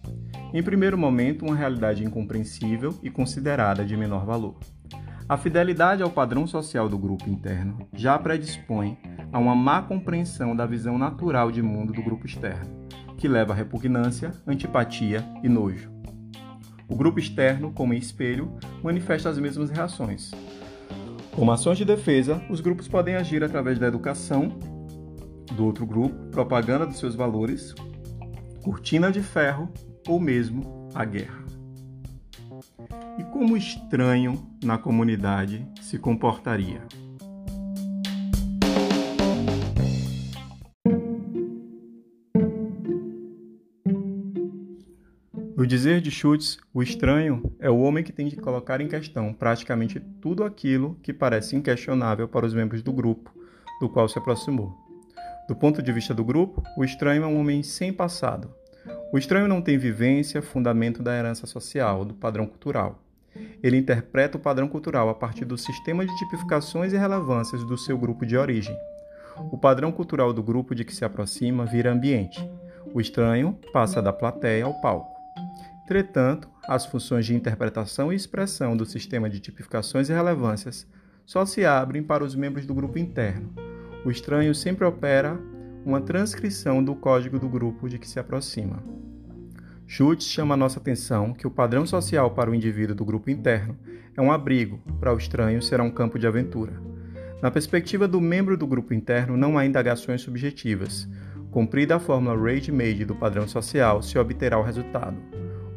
Em 0.53 0.61
primeiro 0.61 0.99
momento, 0.99 1.45
uma 1.45 1.55
realidade 1.55 2.03
incompreensível 2.03 2.99
e 3.01 3.11
considerada 3.11 3.85
de 3.85 3.97
menor 3.97 4.27
valor. 4.27 4.59
A 5.27 5.39
fidelidade 5.39 6.03
ao 6.03 6.11
padrão 6.11 6.47
social 6.47 6.87
do 6.87 6.99
grupo 6.99 7.31
interno 7.31 7.89
já 7.95 8.19
predispõe 8.19 8.99
a 9.33 9.39
uma 9.39 9.55
má 9.55 9.81
compreensão 9.81 10.55
da 10.55 10.67
visão 10.67 10.99
natural 10.99 11.51
de 11.51 11.63
mundo 11.63 11.95
do 11.95 12.03
grupo 12.03 12.27
externo, 12.27 12.87
que 13.17 13.27
leva 13.27 13.55
a 13.55 13.57
repugnância, 13.57 14.33
antipatia 14.47 15.25
e 15.43 15.49
nojo. 15.49 15.91
O 16.87 16.95
grupo 16.95 17.19
externo, 17.19 17.73
como 17.73 17.95
espelho, 17.95 18.53
manifesta 18.83 19.31
as 19.31 19.39
mesmas 19.39 19.71
reações. 19.71 20.31
Como 21.35 21.51
ações 21.51 21.79
de 21.79 21.87
defesa, 21.87 22.43
os 22.51 22.61
grupos 22.61 22.87
podem 22.87 23.15
agir 23.15 23.43
através 23.43 23.79
da 23.79 23.87
educação 23.87 24.51
do 25.57 25.65
outro 25.65 25.87
grupo, 25.87 26.15
propaganda 26.33 26.85
dos 26.85 26.99
seus 26.99 27.15
valores, 27.15 27.75
cortina 28.63 29.11
de 29.11 29.23
ferro 29.23 29.73
ou 30.07 30.21
mesmo 30.21 30.91
a 30.95 31.03
guerra 31.07 31.45
e 33.19 33.25
como 33.25 33.57
estranho 33.57 34.45
na 34.63 34.77
comunidade 34.79 35.67
se 35.81 35.99
comportaria. 35.99 36.83
No 45.57 45.67
dizer 45.67 46.01
de 46.01 46.11
Schutz, 46.11 46.59
o 46.75 46.83
estranho 46.83 47.55
é 47.59 47.71
o 47.71 47.79
homem 47.79 48.05
que 48.05 48.13
tem 48.13 48.29
de 48.29 48.37
colocar 48.37 48.81
em 48.81 48.89
questão 48.89 49.33
praticamente 49.33 49.99
tudo 50.21 50.45
aquilo 50.45 50.99
que 51.03 51.13
parece 51.13 51.57
inquestionável 51.57 52.29
para 52.29 52.45
os 52.45 52.53
membros 52.53 52.83
do 52.83 52.93
grupo 52.93 53.33
do 53.81 53.89
qual 53.89 54.09
se 54.09 54.19
aproximou. 54.19 54.77
Do 55.49 55.55
ponto 55.55 55.83
de 55.83 55.93
vista 55.93 56.13
do 56.13 56.25
grupo, 56.25 56.63
o 56.77 56.85
estranho 56.85 57.23
é 57.23 57.27
um 57.27 57.39
homem 57.39 57.63
sem 57.63 57.93
passado. 57.93 58.53
O 59.13 59.19
estranho 59.19 59.49
não 59.49 59.63
tem 59.63 59.79
vivência, 59.79 60.43
fundamento 60.43 61.03
da 61.03 61.17
herança 61.17 61.47
social, 61.47 62.05
do 62.05 62.15
padrão 62.15 62.47
cultural. 62.47 63.04
Ele 63.65 63.79
interpreta 63.79 64.37
o 64.37 64.41
padrão 64.41 64.69
cultural 64.69 65.09
a 65.09 65.15
partir 65.15 65.47
do 65.47 65.57
sistema 65.57 66.05
de 66.05 66.15
tipificações 66.19 66.93
e 66.93 66.99
relevâncias 66.99 67.65
do 67.65 67.79
seu 67.79 67.97
grupo 67.97 68.27
de 68.27 68.37
origem. 68.37 68.77
O 69.51 69.57
padrão 69.57 69.91
cultural 69.91 70.35
do 70.35 70.43
grupo 70.43 70.75
de 70.75 70.85
que 70.85 70.95
se 70.95 71.03
aproxima 71.03 71.65
vira 71.65 71.91
ambiente. 71.91 72.47
O 72.93 73.01
estranho 73.01 73.59
passa 73.73 74.03
da 74.03 74.13
plateia 74.13 74.67
ao 74.67 74.75
palco. 74.83 75.11
Entretanto, 75.83 76.47
as 76.69 76.85
funções 76.85 77.25
de 77.25 77.35
interpretação 77.35 78.13
e 78.13 78.17
expressão 78.17 78.77
do 78.77 78.85
sistema 78.85 79.31
de 79.31 79.41
tipificações 79.41 80.11
e 80.11 80.13
relevâncias 80.13 80.87
só 81.25 81.47
se 81.47 81.65
abrem 81.65 82.03
para 82.03 82.23
os 82.23 82.35
membros 82.35 82.67
do 82.67 82.75
grupo 82.75 82.99
interno. 82.99 83.51
O 84.05 84.11
estranho 84.11 84.55
sempre 84.55 84.85
opera 84.85 85.41
uma 85.87 86.03
transcrição 86.03 86.85
do 86.85 86.95
código 86.95 87.39
do 87.39 87.49
grupo 87.49 87.89
de 87.89 87.99
que 87.99 88.07
se 88.07 88.21
aproxima. 88.21 88.83
Schultz 89.87 90.27
chama 90.27 90.55
a 90.55 90.57
nossa 90.57 90.81
atenção 90.81 91.33
que 91.35 91.47
o 91.47 91.51
padrão 91.51 91.87
social 91.87 92.31
para 92.31 92.51
o 92.51 92.55
indivíduo 92.55 92.97
do 92.97 93.05
grupo 93.05 93.31
interno 93.31 93.77
é 94.17 94.21
um 94.21 94.33
abrigo, 94.33 94.81
para 94.99 95.13
o 95.13 95.19
estranho 95.19 95.63
será 95.63 95.83
um 95.83 95.91
campo 95.91 96.19
de 96.19 96.27
aventura. 96.27 96.73
Na 97.43 97.51
perspectiva 97.51 98.09
do 98.09 98.21
membro 98.21 98.57
do 98.57 98.67
grupo 98.67 98.95
interno, 98.95 99.37
não 99.37 99.59
há 99.59 99.67
indagações 99.67 100.23
subjetivas. 100.23 101.07
Cumprida 101.51 101.97
a 101.97 102.01
fórmula 102.01 102.35
Rage-Made 102.35 103.05
do 103.05 103.15
padrão 103.15 103.47
social, 103.47 104.03
se 104.03 104.19
obterá 104.19 104.59
o 104.59 104.63
resultado. 104.63 105.17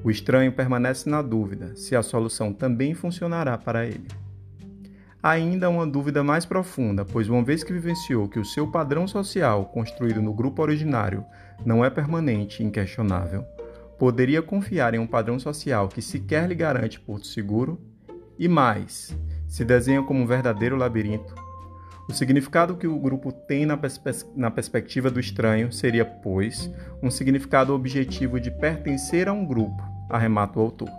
O 0.03 0.09
estranho 0.09 0.53
permanece 0.53 1.09
na 1.09 1.21
dúvida 1.21 1.75
se 1.75 1.95
a 1.95 2.01
solução 2.01 2.53
também 2.53 2.93
funcionará 2.93 3.57
para 3.57 3.85
ele. 3.85 4.07
Ainda 5.21 5.69
uma 5.69 5.85
dúvida 5.85 6.23
mais 6.23 6.45
profunda, 6.45 7.03
pois 7.03 7.27
uma 7.27 7.43
vez 7.43 7.63
que 7.63 7.73
vivenciou 7.73 8.29
que 8.29 8.39
o 8.39 8.45
seu 8.45 8.67
padrão 8.67 9.05
social, 9.07 9.65
construído 9.65 10.21
no 10.21 10.33
grupo 10.33 10.61
originário, 10.61 11.25
não 11.65 11.83
é 11.83 11.89
permanente 11.89 12.63
e 12.63 12.65
inquestionável, 12.65 13.43
poderia 13.97 14.41
confiar 14.41 14.93
em 14.93 14.99
um 14.99 15.07
padrão 15.07 15.39
social 15.39 15.87
que 15.87 16.01
sequer 16.01 16.47
lhe 16.47 16.55
garante 16.55 16.99
porto 16.99 17.27
seguro? 17.27 17.79
E 18.37 18.47
mais, 18.47 19.17
se 19.47 19.65
desenha 19.65 20.03
como 20.03 20.21
um 20.21 20.27
verdadeiro 20.27 20.75
labirinto. 20.75 21.33
O 22.07 22.13
significado 22.13 22.77
que 22.77 22.87
o 22.87 22.97
grupo 22.97 23.31
tem 23.31 23.65
na, 23.65 23.77
na 24.35 24.51
perspectiva 24.51 25.11
do 25.11 25.19
estranho 25.19 25.73
seria, 25.73 26.05
pois, 26.05 26.71
um 27.03 27.11
significado 27.11 27.73
objetivo 27.73 28.39
de 28.39 28.49
pertencer 28.49 29.27
a 29.27 29.33
um 29.33 29.45
grupo, 29.45 29.83
arremata 30.09 30.57
o 30.57 30.61
autor. 30.61 30.89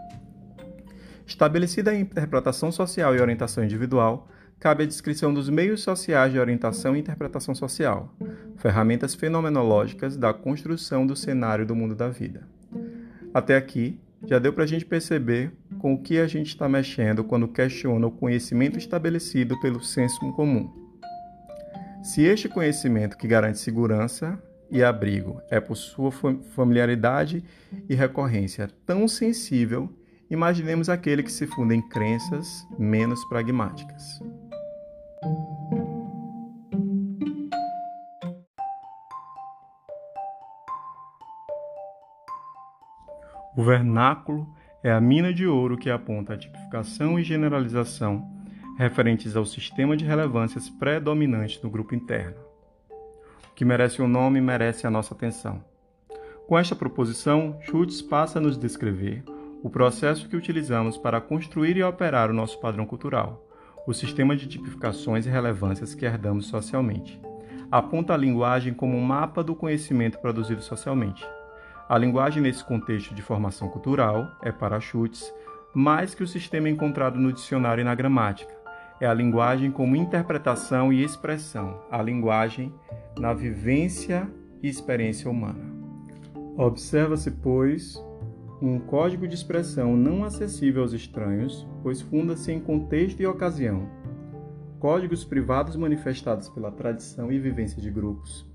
Estabelecida 1.26 1.92
a 1.92 1.98
interpretação 1.98 2.70
social 2.72 3.14
e 3.14 3.20
orientação 3.20 3.64
individual, 3.64 4.28
cabe 4.58 4.82
a 4.82 4.86
descrição 4.86 5.32
dos 5.32 5.48
meios 5.48 5.82
sociais 5.82 6.32
de 6.32 6.38
orientação 6.38 6.96
e 6.96 7.00
interpretação 7.00 7.54
social, 7.54 8.14
ferramentas 8.56 9.14
fenomenológicas 9.14 10.16
da 10.16 10.34
construção 10.34 11.06
do 11.06 11.14
cenário 11.14 11.64
do 11.64 11.76
mundo 11.76 11.94
da 11.94 12.08
vida. 12.08 12.57
Até 13.38 13.56
aqui, 13.56 14.00
já 14.26 14.40
deu 14.40 14.52
para 14.52 14.64
a 14.64 14.66
gente 14.66 14.84
perceber 14.84 15.52
com 15.78 15.94
o 15.94 16.02
que 16.02 16.18
a 16.18 16.26
gente 16.26 16.48
está 16.48 16.68
mexendo 16.68 17.22
quando 17.22 17.46
questiona 17.46 18.04
o 18.04 18.10
conhecimento 18.10 18.76
estabelecido 18.76 19.56
pelo 19.60 19.80
senso 19.80 20.18
comum. 20.32 20.68
Se 22.02 22.22
este 22.22 22.48
conhecimento 22.48 23.16
que 23.16 23.28
garante 23.28 23.60
segurança 23.60 24.42
e 24.68 24.82
abrigo 24.82 25.40
é 25.52 25.60
por 25.60 25.76
sua 25.76 26.10
familiaridade 26.56 27.44
e 27.88 27.94
recorrência 27.94 28.68
tão 28.84 29.06
sensível 29.06 29.88
imaginemos 30.28 30.88
aquele 30.88 31.22
que 31.22 31.30
se 31.30 31.46
funda 31.46 31.72
em 31.72 31.88
crenças 31.88 32.66
menos 32.76 33.24
pragmáticas. 33.28 34.20
O 43.58 43.62
vernáculo 43.64 44.46
é 44.84 44.92
a 44.92 45.00
mina 45.00 45.34
de 45.34 45.44
ouro 45.44 45.76
que 45.76 45.90
aponta 45.90 46.34
a 46.34 46.36
tipificação 46.36 47.18
e 47.18 47.24
generalização 47.24 48.24
referentes 48.78 49.34
ao 49.34 49.44
sistema 49.44 49.96
de 49.96 50.04
relevâncias 50.04 50.70
predominantes 50.70 51.58
do 51.58 51.68
grupo 51.68 51.92
interno. 51.92 52.36
O 53.50 53.54
que 53.56 53.64
merece 53.64 54.00
o 54.00 54.04
um 54.04 54.08
nome 54.08 54.40
merece 54.40 54.86
a 54.86 54.90
nossa 54.92 55.12
atenção. 55.12 55.60
Com 56.46 56.56
esta 56.56 56.76
proposição, 56.76 57.58
Schultz 57.62 58.00
passa 58.00 58.38
a 58.38 58.40
nos 58.40 58.56
descrever 58.56 59.24
o 59.60 59.68
processo 59.68 60.28
que 60.28 60.36
utilizamos 60.36 60.96
para 60.96 61.20
construir 61.20 61.76
e 61.76 61.82
operar 61.82 62.30
o 62.30 62.34
nosso 62.34 62.60
padrão 62.60 62.86
cultural, 62.86 63.44
o 63.88 63.92
sistema 63.92 64.36
de 64.36 64.46
tipificações 64.46 65.26
e 65.26 65.30
relevâncias 65.30 65.96
que 65.96 66.06
herdamos 66.06 66.46
socialmente. 66.46 67.20
Aponta 67.72 68.14
a 68.14 68.16
linguagem 68.16 68.72
como 68.72 68.96
um 68.96 69.02
mapa 69.02 69.42
do 69.42 69.56
conhecimento 69.56 70.20
produzido 70.20 70.62
socialmente. 70.62 71.26
A 71.88 71.96
linguagem, 71.96 72.42
nesse 72.42 72.62
contexto 72.62 73.14
de 73.14 73.22
formação 73.22 73.70
cultural, 73.70 74.30
é 74.42 74.52
para 74.52 74.78
Schutz 74.78 75.32
mais 75.72 76.14
que 76.14 76.22
o 76.22 76.26
sistema 76.26 76.68
encontrado 76.68 77.18
no 77.18 77.32
dicionário 77.32 77.80
e 77.80 77.84
na 77.84 77.94
gramática. 77.94 78.52
É 79.00 79.06
a 79.06 79.14
linguagem 79.14 79.70
como 79.70 79.96
interpretação 79.96 80.92
e 80.92 81.02
expressão, 81.02 81.80
a 81.90 82.02
linguagem 82.02 82.74
na 83.18 83.32
vivência 83.32 84.28
e 84.62 84.68
experiência 84.68 85.30
humana. 85.30 85.64
Observa-se, 86.58 87.30
pois, 87.30 87.94
um 88.60 88.78
código 88.80 89.26
de 89.26 89.34
expressão 89.34 89.96
não 89.96 90.24
acessível 90.24 90.82
aos 90.82 90.92
estranhos, 90.92 91.66
pois 91.82 92.02
funda-se 92.02 92.52
em 92.52 92.60
contexto 92.60 93.20
e 93.20 93.26
ocasião. 93.26 93.88
Códigos 94.78 95.24
privados 95.24 95.74
manifestados 95.74 96.50
pela 96.50 96.70
tradição 96.70 97.32
e 97.32 97.38
vivência 97.38 97.80
de 97.80 97.90
grupos. 97.90 98.46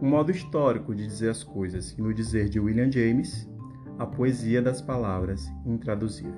Um 0.00 0.08
modo 0.08 0.30
histórico 0.30 0.94
de 0.94 1.06
dizer 1.06 1.30
as 1.30 1.42
coisas, 1.42 1.92
e 1.92 2.02
no 2.02 2.12
dizer 2.12 2.48
de 2.48 2.60
William 2.60 2.90
James, 2.90 3.48
a 3.98 4.06
poesia 4.06 4.60
das 4.60 4.82
palavras 4.82 5.50
intraduzível. 5.64 6.34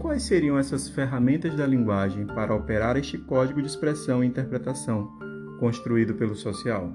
Quais 0.00 0.24
seriam 0.24 0.58
essas 0.58 0.88
ferramentas 0.88 1.54
da 1.54 1.66
linguagem 1.66 2.26
para 2.26 2.54
operar 2.54 2.96
este 2.96 3.16
código 3.18 3.60
de 3.60 3.68
expressão 3.68 4.24
e 4.24 4.26
interpretação 4.26 5.10
construído 5.60 6.14
pelo 6.14 6.34
social? 6.34 6.92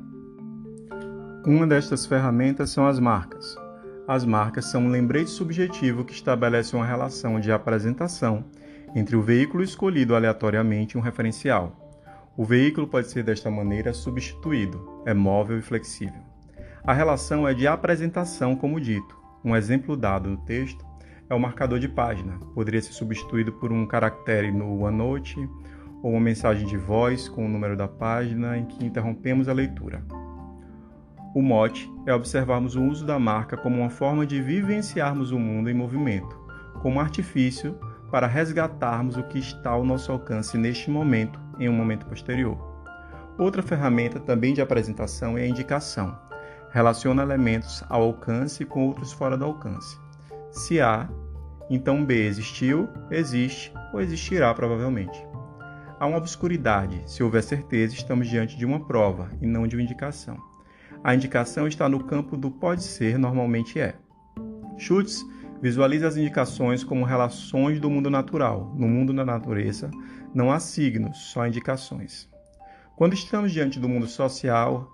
Uma 1.46 1.66
destas 1.66 2.06
ferramentas 2.06 2.70
são 2.72 2.86
as 2.86 3.00
marcas, 3.00 3.56
as 4.08 4.24
marcas 4.24 4.66
são 4.66 4.86
um 4.86 4.90
lembrete 4.90 5.30
subjetivo 5.30 6.06
que 6.06 6.14
estabelece 6.14 6.74
uma 6.74 6.86
relação 6.86 7.42
de 7.42 7.52
apresentação 7.52 8.46
entre 8.96 9.18
o 9.18 9.22
veículo 9.22 9.62
escolhido 9.62 10.16
aleatoriamente 10.16 10.96
e 10.96 10.98
um 10.98 11.02
referencial. 11.02 11.87
O 12.38 12.46
veículo 12.46 12.86
pode 12.86 13.10
ser 13.10 13.24
desta 13.24 13.50
maneira 13.50 13.92
substituído, 13.92 15.02
é 15.08 15.14
móvel 15.14 15.58
e 15.58 15.62
flexível. 15.64 16.22
A 16.84 16.94
relação 16.94 17.48
é 17.48 17.54
de 17.56 17.66
apresentação, 17.66 18.56
como 18.56 18.80
dito. 18.80 19.18
Um 19.44 19.56
exemplo 19.56 19.98
dado 19.98 20.30
no 20.30 20.38
texto 20.38 20.86
é 21.28 21.34
o 21.34 21.40
marcador 21.40 21.80
de 21.80 21.90
página. 21.90 22.38
Poderia 22.54 22.80
ser 22.80 22.94
substituído 22.94 23.54
por 23.54 23.72
um 23.72 23.88
caractere 23.88 24.52
no 24.52 24.84
OneNote 24.84 25.50
ou 26.04 26.12
uma 26.12 26.22
mensagem 26.22 26.68
de 26.68 26.78
voz 26.78 27.28
com 27.28 27.44
o 27.44 27.50
número 27.50 27.76
da 27.76 27.88
página 27.88 28.56
em 28.56 28.66
que 28.66 28.86
interrompemos 28.86 29.50
a 29.50 29.54
leitura. 29.54 30.06
O 31.34 31.42
mote 31.42 31.92
é 32.06 32.14
observarmos 32.14 32.76
o 32.76 32.84
uso 32.84 33.04
da 33.04 33.18
marca 33.18 33.58
como 33.58 33.80
uma 33.80 33.90
forma 33.90 34.28
de 34.28 34.40
vivenciarmos 34.44 35.32
o 35.32 35.40
mundo 35.40 35.72
em 35.72 35.74
movimento, 35.74 36.40
como 36.84 37.00
artifício 37.00 37.80
para 38.12 38.28
resgatarmos 38.28 39.18
o 39.18 39.24
que 39.24 39.40
está 39.40 39.72
ao 39.72 39.84
nosso 39.84 40.12
alcance 40.12 40.56
neste 40.56 40.92
momento, 40.92 41.47
em 41.60 41.70
um 41.70 41.74
momento 41.74 42.06
posterior. 42.06 42.58
Outra 43.38 43.62
ferramenta 43.62 44.20
também 44.20 44.54
de 44.54 44.62
apresentação 44.62 45.38
é 45.38 45.44
a 45.44 45.48
indicação. 45.48 46.18
Relaciona 46.72 47.22
elementos 47.22 47.84
ao 47.88 48.04
alcance 48.04 48.66
com 48.66 48.88
outros 48.88 49.14
fora 49.14 49.38
do 49.38 49.46
alcance. 49.46 49.98
Se 50.52 50.82
A, 50.82 51.08
então 51.70 52.04
B 52.04 52.26
existiu, 52.26 52.90
existe 53.12 53.72
ou 53.94 54.02
existirá 54.02 54.54
provavelmente. 54.54 55.26
Há 56.00 56.06
uma 56.06 56.18
obscuridade. 56.18 57.02
Se 57.06 57.24
houver 57.24 57.44
certeza, 57.44 57.94
estamos 57.94 58.28
diante 58.28 58.56
de 58.58 58.66
uma 58.66 58.86
prova 58.86 59.30
e 59.42 59.48
não 59.48 59.68
de 59.68 59.76
uma 59.76 59.82
indicação. 59.82 60.38
A 61.04 61.14
indicação 61.14 61.68
está 61.68 61.88
no 61.88 62.04
campo 62.04 62.36
do 62.36 62.52
pode 62.52 62.84
ser, 62.84 63.18
normalmente 63.18 63.80
é. 63.80 63.96
Schutz 64.78 65.26
visualiza 65.62 66.08
as 66.08 66.18
indicações 66.18 66.84
como 66.84 67.04
relações 67.04 67.80
do 67.80 67.90
mundo 67.90 68.10
natural. 68.10 68.74
No 68.76 68.88
mundo 68.88 69.14
da 69.14 69.26
natureza, 69.26 69.90
não 70.38 70.52
há 70.52 70.60
signos, 70.60 71.18
só 71.32 71.48
indicações. 71.48 72.30
Quando 72.96 73.16
estamos 73.16 73.52
diante 73.52 73.80
do 73.80 73.90
mundo 73.90 74.06
social, 74.06 74.88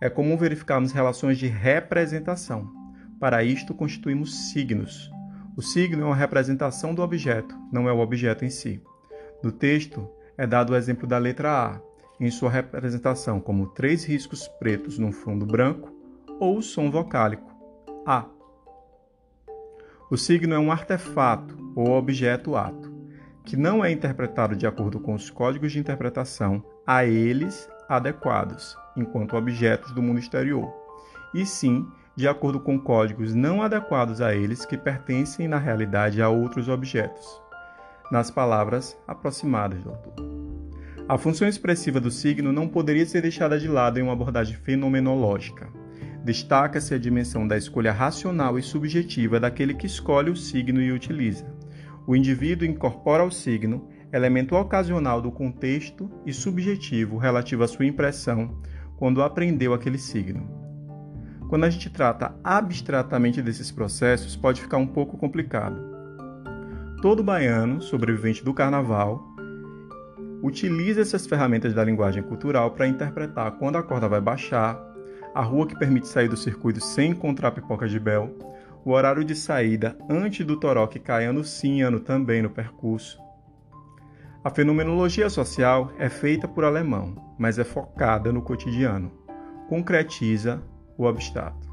é 0.00 0.08
comum 0.08 0.36
verificarmos 0.36 0.92
relações 0.92 1.36
de 1.36 1.48
representação. 1.48 2.72
Para 3.18 3.42
isto, 3.42 3.74
constituímos 3.74 4.52
signos. 4.52 5.10
O 5.56 5.62
signo 5.62 6.02
é 6.02 6.06
uma 6.06 6.14
representação 6.14 6.94
do 6.94 7.02
objeto, 7.02 7.58
não 7.72 7.88
é 7.88 7.92
o 7.92 7.98
objeto 7.98 8.44
em 8.44 8.50
si. 8.50 8.80
No 9.42 9.50
texto, 9.50 10.08
é 10.38 10.46
dado 10.46 10.72
o 10.72 10.76
exemplo 10.76 11.08
da 11.08 11.18
letra 11.18 11.50
A, 11.50 11.80
em 12.20 12.30
sua 12.30 12.48
representação 12.48 13.40
como 13.40 13.66
três 13.66 14.04
riscos 14.04 14.46
pretos 14.46 14.96
num 14.96 15.10
fundo 15.10 15.44
branco 15.44 15.92
ou 16.38 16.58
o 16.58 16.62
som 16.62 16.88
vocálico 16.88 17.52
A. 18.06 18.26
O 20.08 20.16
signo 20.16 20.54
é 20.54 20.58
um 20.58 20.70
artefato 20.70 21.58
ou 21.74 21.90
objeto 21.90 22.54
ato, 22.54 22.83
que 23.44 23.56
não 23.56 23.84
é 23.84 23.92
interpretado 23.92 24.56
de 24.56 24.66
acordo 24.66 24.98
com 24.98 25.14
os 25.14 25.28
códigos 25.28 25.72
de 25.72 25.78
interpretação 25.78 26.64
a 26.86 27.04
eles 27.04 27.68
adequados, 27.88 28.76
enquanto 28.96 29.36
objetos 29.36 29.92
do 29.92 30.02
mundo 30.02 30.18
exterior, 30.18 30.72
e 31.34 31.44
sim 31.44 31.86
de 32.16 32.28
acordo 32.28 32.60
com 32.60 32.78
códigos 32.78 33.34
não 33.34 33.60
adequados 33.60 34.20
a 34.20 34.34
eles 34.34 34.64
que 34.64 34.78
pertencem 34.78 35.48
na 35.48 35.58
realidade 35.58 36.22
a 36.22 36.28
outros 36.28 36.68
objetos. 36.68 37.42
Nas 38.10 38.30
palavras 38.30 38.96
aproximadas 39.06 39.82
do 39.82 39.90
autor. 39.90 40.14
A 41.08 41.18
função 41.18 41.46
expressiva 41.46 42.00
do 42.00 42.10
signo 42.10 42.52
não 42.52 42.68
poderia 42.68 43.04
ser 43.04 43.20
deixada 43.20 43.58
de 43.58 43.68
lado 43.68 43.98
em 43.98 44.02
uma 44.02 44.12
abordagem 44.12 44.56
fenomenológica. 44.56 45.68
Destaca-se 46.24 46.94
a 46.94 46.98
dimensão 46.98 47.46
da 47.46 47.58
escolha 47.58 47.92
racional 47.92 48.58
e 48.58 48.62
subjetiva 48.62 49.38
daquele 49.38 49.74
que 49.74 49.86
escolhe 49.86 50.30
o 50.30 50.36
signo 50.36 50.80
e 50.80 50.92
utiliza. 50.92 51.53
O 52.06 52.14
indivíduo 52.14 52.66
incorpora 52.66 53.22
ao 53.22 53.30
signo 53.30 53.88
elemento 54.12 54.54
ocasional 54.54 55.20
do 55.22 55.32
contexto 55.32 56.10
e 56.24 56.32
subjetivo 56.32 57.16
relativo 57.16 57.64
à 57.64 57.68
sua 57.68 57.86
impressão 57.86 58.60
quando 58.96 59.22
aprendeu 59.22 59.72
aquele 59.74 59.98
signo. 59.98 60.48
Quando 61.48 61.64
a 61.64 61.70
gente 61.70 61.90
trata 61.90 62.34
abstratamente 62.42 63.42
desses 63.42 63.70
processos, 63.70 64.36
pode 64.36 64.60
ficar 64.60 64.76
um 64.76 64.86
pouco 64.86 65.16
complicado. 65.16 65.80
Todo 67.00 67.24
baiano, 67.24 67.82
sobrevivente 67.82 68.44
do 68.44 68.54
carnaval, 68.54 69.22
utiliza 70.42 71.00
essas 71.00 71.26
ferramentas 71.26 71.74
da 71.74 71.84
linguagem 71.84 72.22
cultural 72.22 72.70
para 72.70 72.86
interpretar 72.86 73.52
quando 73.52 73.76
a 73.76 73.82
corda 73.82 74.08
vai 74.08 74.20
baixar, 74.20 74.78
a 75.34 75.42
rua 75.42 75.66
que 75.66 75.78
permite 75.78 76.06
sair 76.06 76.28
do 76.28 76.36
circuito 76.36 76.80
sem 76.80 77.10
encontrar 77.10 77.50
pipoca 77.50 77.88
de 77.88 77.98
bel, 77.98 78.30
o 78.84 78.90
horário 78.90 79.24
de 79.24 79.34
saída 79.34 79.96
antes 80.08 80.44
do 80.44 80.58
toró 80.58 80.86
que 80.86 80.98
cai 80.98 81.24
ano 81.24 81.42
sim 81.42 81.82
ano 81.82 82.00
também 82.00 82.42
no 82.42 82.50
percurso. 82.50 83.18
A 84.44 84.50
fenomenologia 84.50 85.30
social 85.30 85.90
é 85.98 86.10
feita 86.10 86.46
por 86.46 86.64
alemão, 86.64 87.34
mas 87.38 87.58
é 87.58 87.64
focada 87.64 88.30
no 88.30 88.42
cotidiano, 88.42 89.10
concretiza 89.68 90.62
o 90.98 91.08
abstrato. 91.08 91.72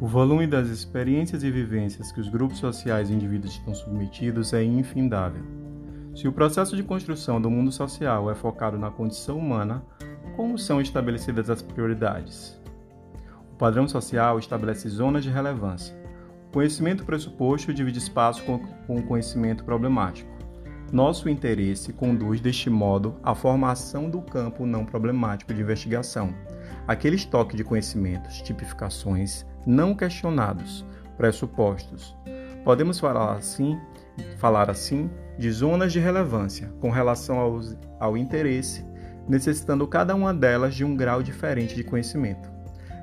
O 0.00 0.06
volume 0.10 0.46
das 0.46 0.68
experiências 0.68 1.44
e 1.44 1.50
vivências 1.50 2.10
que 2.10 2.18
os 2.20 2.28
grupos 2.28 2.58
sociais 2.58 3.08
e 3.10 3.12
indivíduos 3.12 3.52
estão 3.52 3.74
submetidos 3.74 4.52
é 4.52 4.64
infindável. 4.64 5.67
Se 6.18 6.26
o 6.26 6.32
processo 6.32 6.74
de 6.74 6.82
construção 6.82 7.40
do 7.40 7.48
mundo 7.48 7.70
social 7.70 8.28
é 8.28 8.34
focado 8.34 8.76
na 8.76 8.90
condição 8.90 9.38
humana, 9.38 9.84
como 10.34 10.58
são 10.58 10.80
estabelecidas 10.80 11.48
as 11.48 11.62
prioridades? 11.62 12.60
O 13.52 13.54
padrão 13.54 13.86
social 13.86 14.36
estabelece 14.36 14.88
zonas 14.88 15.22
de 15.22 15.30
relevância, 15.30 15.96
Conhecimento 16.52 17.04
pressuposto 17.04 17.72
divide 17.72 18.00
espaço 18.00 18.42
com 18.42 18.96
o 18.96 19.02
conhecimento 19.04 19.62
problemático. 19.62 20.28
Nosso 20.92 21.28
interesse 21.28 21.92
conduz 21.92 22.40
deste 22.40 22.68
modo 22.68 23.14
à 23.22 23.32
formação 23.32 24.10
do 24.10 24.20
campo 24.20 24.66
não 24.66 24.84
problemático 24.84 25.54
de 25.54 25.60
investigação, 25.60 26.34
aquele 26.88 27.14
estoque 27.14 27.56
de 27.56 27.62
conhecimentos, 27.62 28.42
tipificações 28.42 29.46
não 29.64 29.94
questionados, 29.94 30.84
pressupostos. 31.16 32.16
Podemos 32.64 32.98
falar 32.98 33.36
assim, 33.36 33.78
falar 34.38 34.70
assim 34.70 35.10
de 35.38 35.50
zonas 35.50 35.92
de 35.92 36.00
relevância 36.00 36.72
com 36.80 36.90
relação 36.90 37.38
ao, 37.38 37.60
ao 38.00 38.16
interesse, 38.16 38.84
necessitando 39.28 39.86
cada 39.86 40.14
uma 40.14 40.34
delas 40.34 40.74
de 40.74 40.84
um 40.84 40.96
grau 40.96 41.22
diferente 41.22 41.74
de 41.74 41.84
conhecimento. 41.84 42.50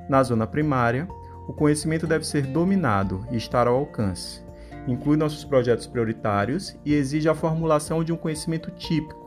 Na 0.08 0.22
zona 0.22 0.46
primária, 0.46 1.08
o 1.48 1.52
conhecimento 1.52 2.06
deve 2.06 2.26
ser 2.26 2.42
dominado 2.42 3.24
e 3.30 3.36
estar 3.36 3.66
ao 3.66 3.76
alcance. 3.76 4.44
Inclui 4.86 5.16
nossos 5.16 5.44
projetos 5.44 5.86
prioritários 5.86 6.76
e 6.84 6.94
exige 6.94 7.28
a 7.28 7.34
formulação 7.34 8.04
de 8.04 8.12
um 8.12 8.16
conhecimento 8.16 8.70
típico. 8.72 9.26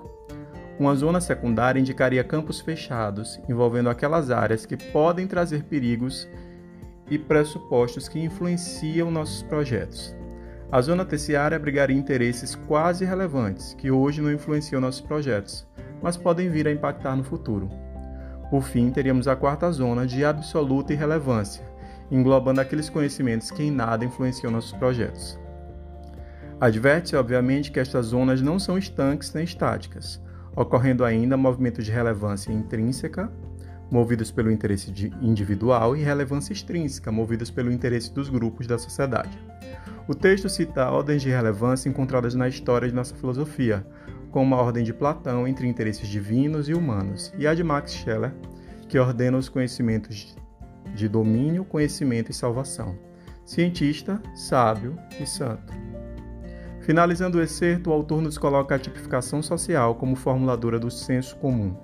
Uma 0.80 0.96
zona 0.96 1.20
secundária 1.20 1.80
indicaria 1.80 2.24
campos 2.24 2.62
fechados, 2.62 3.40
envolvendo 3.50 3.90
aquelas 3.90 4.32
áreas 4.32 4.66
que 4.66 4.78
podem 4.78 5.28
trazer 5.28 5.64
perigos 5.64 6.28
e 7.10 7.18
pressupostos 7.18 8.08
que 8.08 8.20
influenciam 8.20 9.12
nossos 9.12 9.44
projetos. 9.44 10.16
A 10.72 10.82
zona 10.82 11.04
terciária 11.04 11.56
abrigaria 11.58 11.98
interesses 11.98 12.54
quase 12.54 13.04
relevantes, 13.04 13.74
que 13.74 13.90
hoje 13.90 14.22
não 14.22 14.32
influenciam 14.32 14.80
nossos 14.80 15.02
projetos, 15.02 15.68
mas 16.00 16.16
podem 16.16 16.48
vir 16.48 16.68
a 16.68 16.72
impactar 16.72 17.16
no 17.16 17.24
futuro. 17.24 17.68
Por 18.52 18.62
fim, 18.62 18.92
teríamos 18.92 19.28
a 19.28 19.36
quarta 19.36 19.72
zona 19.72 20.06
de 20.06 20.24
absoluta 20.24 20.94
irrelevância, 20.94 21.64
englobando 22.12 22.62
aqueles 22.62 22.88
conhecimentos 22.88 23.50
que 23.50 23.64
em 23.64 23.72
nada 23.72 24.06
influenciam 24.06 24.52
nossos 24.52 24.74
projetos. 24.74 25.40
Adverte-se, 26.62 27.16
obviamente, 27.16 27.72
que 27.72 27.80
estas 27.80 28.08
zonas 28.08 28.40
não 28.40 28.60
são 28.60 28.78
estanques 28.78 29.34
nem 29.34 29.46
estáticas, 29.46 30.22
ocorrendo 30.56 31.04
ainda 31.04 31.36
movimentos 31.36 31.84
de 31.84 31.92
relevância 31.92 32.52
intrínseca, 32.52 33.32
movidos 33.92 34.32
pelo 34.32 34.52
interesse 34.52 34.92
individual, 35.22 35.96
e 35.96 36.04
relevância 36.04 36.54
extrínseca, 36.54 37.12
movidos 37.12 37.50
pelo 37.50 37.72
interesse 37.72 38.14
dos 38.14 38.30
grupos 38.30 38.68
da 38.68 38.78
sociedade. 38.78 39.38
O 40.08 40.16
texto 40.16 40.50
cita 40.50 40.90
ordens 40.90 41.22
de 41.22 41.30
relevância 41.30 41.90
encontradas 41.90 42.36
na 42.36 42.48
história 42.48 42.88
de 42.88 42.96
nossa 42.96 43.16
filosofia, 43.16 43.86
como 44.32 44.56
a 44.56 44.62
ordem 44.62 44.84
de 44.84 44.94
Platão 44.94 45.48
entre 45.48 45.68
interesses 45.68 46.08
divinos 46.08 46.70
e 46.70 46.74
humanos, 46.74 47.34
e 47.38 47.48
a 47.48 47.54
de 47.54 47.64
Max 47.64 47.94
Scheler, 47.94 48.34
que 48.88 48.98
ordena 48.98 49.38
os 49.38 49.50
conhecimentos 49.50 50.36
de 50.96 51.08
domínio, 51.08 51.64
conhecimento 51.64 52.32
e 52.32 52.34
salvação. 52.34 52.98
Cientista, 53.46 54.22
sábio 54.36 54.98
e 55.20 55.26
santo. 55.26 55.74
Finalizando 56.82 57.38
o 57.38 57.42
excerto, 57.42 57.90
o 57.90 57.94
autor 57.94 58.22
nos 58.22 58.38
coloca 58.38 58.74
a 58.74 58.80
tipificação 58.80 59.44
social 59.44 59.96
como 59.96 60.16
formuladora 60.16 60.80
do 60.80 60.90
senso 60.90 61.36
comum. 61.38 61.76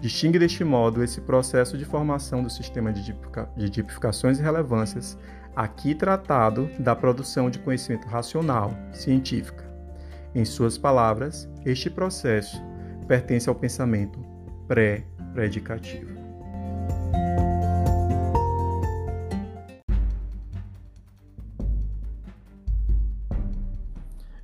Distingue 0.00 0.38
deste 0.38 0.62
modo 0.62 1.02
esse 1.02 1.20
processo 1.20 1.76
de 1.76 1.84
formação 1.84 2.40
do 2.40 2.48
sistema 2.48 2.92
de, 2.92 3.12
de 3.56 3.68
tipificações 3.68 4.38
e 4.38 4.42
relevâncias, 4.42 5.18
aqui 5.56 5.92
tratado 5.92 6.70
da 6.78 6.94
produção 6.94 7.50
de 7.50 7.58
conhecimento 7.58 8.06
racional, 8.06 8.72
científica. 8.92 9.68
Em 10.32 10.44
suas 10.44 10.78
palavras, 10.78 11.48
este 11.64 11.90
processo 11.90 12.62
pertence 13.08 13.48
ao 13.48 13.56
pensamento 13.56 14.20
pré-predicativo. 14.68 16.16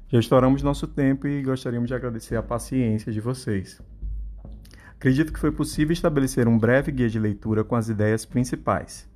Já 0.09 0.19
estouramos 0.19 0.63
nosso 0.63 0.89
tempo 0.89 1.29
e 1.29 1.43
gostaríamos 1.43 1.89
de 1.89 1.95
agradecer 1.95 2.37
a 2.37 2.43
paciência 2.43 3.13
de 3.13 3.21
vocês. 3.21 3.81
Acredito 5.05 5.35
que 5.35 5.39
foi 5.39 5.53
possível 5.53 5.93
estabelecer 5.93 6.49
um 6.49 6.59
breve 6.59 6.91
guia 6.91 7.11
de 7.11 7.19
leitura 7.19 7.63
com 7.63 7.77
as 7.77 7.91
ideias 7.91 8.25
principais. 8.25 9.07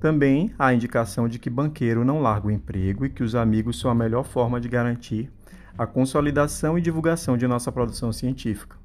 Também 0.00 0.50
há 0.58 0.68
a 0.68 0.74
indicação 0.74 1.28
de 1.28 1.38
que 1.38 1.50
banqueiro 1.50 2.06
não 2.06 2.22
larga 2.22 2.46
o 2.46 2.50
emprego 2.50 3.04
e 3.04 3.10
que 3.10 3.22
os 3.22 3.34
amigos 3.34 3.78
são 3.78 3.90
a 3.90 3.94
melhor 3.94 4.24
forma 4.24 4.58
de 4.58 4.66
garantir 4.66 5.30
a 5.76 5.86
consolidação 5.86 6.78
e 6.78 6.80
divulgação 6.80 7.36
de 7.36 7.46
nossa 7.46 7.70
produção 7.70 8.10
científica. 8.14 8.78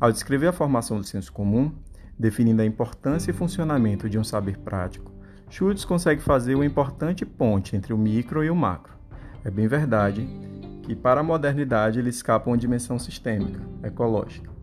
Ao 0.00 0.10
descrever 0.10 0.46
a 0.46 0.52
formação 0.52 0.96
do 0.96 1.04
senso 1.04 1.30
comum, 1.30 1.74
definindo 2.18 2.62
a 2.62 2.64
importância 2.64 3.30
e 3.30 3.34
funcionamento 3.34 4.08
de 4.08 4.18
um 4.18 4.24
saber 4.24 4.56
prático, 4.56 5.12
Schultz 5.50 5.84
consegue 5.84 6.22
fazer 6.22 6.54
uma 6.54 6.64
importante 6.64 7.26
ponte 7.26 7.76
entre 7.76 7.92
o 7.92 7.98
micro 7.98 8.42
e 8.42 8.48
o 8.48 8.56
macro. 8.56 8.94
É 9.44 9.50
bem 9.50 9.68
verdade 9.68 10.26
que 10.84 10.96
para 10.96 11.20
a 11.20 11.22
modernidade 11.22 11.98
ele 11.98 12.08
escapa 12.08 12.48
uma 12.48 12.56
dimensão 12.56 12.98
sistêmica, 12.98 13.60
ecológica. 13.84 14.56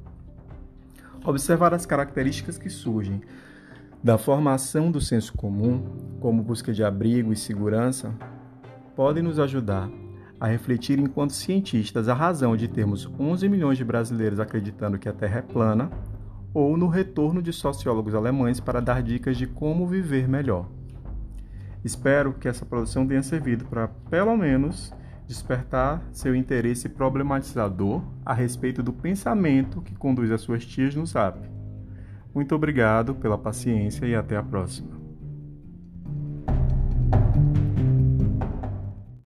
Observar 1.26 1.74
as 1.74 1.88
características 1.88 2.58
que 2.58 2.70
surgem 2.70 3.20
da 4.04 4.16
formação 4.16 4.92
do 4.92 5.02
senso 5.02 5.34
comum, 5.34 5.84
como 6.20 6.44
busca 6.44 6.72
de 6.72 6.84
abrigo 6.84 7.34
e 7.34 7.36
segurança, 7.36 8.14
podem 8.96 9.24
nos 9.24 9.40
ajudar 9.40 9.90
a 10.40 10.46
refletir 10.46 11.00
enquanto 11.00 11.34
cientistas 11.34 12.08
a 12.08 12.14
razão 12.14 12.56
de 12.56 12.68
termos 12.68 13.10
11 13.20 13.50
milhões 13.50 13.78
de 13.78 13.84
brasileiros 13.84 14.40
acreditando 14.40 15.00
que 15.00 15.10
a 15.10 15.14
Terra 15.14 15.40
é 15.40 15.42
plana 15.42 15.90
ou 16.54 16.78
no 16.78 16.88
retorno 16.88 17.42
de 17.42 17.52
sociólogos 17.52 18.14
alemães 18.14 18.60
para 18.60 18.80
dar 18.80 19.02
dicas 19.02 19.36
de 19.36 19.48
como 19.48 19.88
viver 19.88 20.28
melhor. 20.28 20.70
Espero 21.84 22.34
que 22.34 22.48
essa 22.48 22.66
produção 22.66 23.08
tenha 23.08 23.24
servido 23.24 23.66
para, 23.66 23.88
pelo 23.88 24.38
menos, 24.38 24.94
despertar 25.28 26.02
seu 26.12 26.36
interesse 26.36 26.88
problematizador 26.88 28.04
a 28.26 28.34
respeito 28.34 28.84
do 28.84 28.94
pensamento 28.94 29.82
que 29.82 29.96
conduz 29.96 30.32
as 30.32 30.42
suas 30.42 30.66
tias 30.66 30.96
no 30.96 31.06
Zap. 31.06 31.40
Muito 32.34 32.54
obrigado 32.54 33.16
pela 33.16 33.38
paciência 33.38 34.06
e 34.06 34.16
até 34.16 34.38
a 34.38 34.44
próxima. 34.44 34.95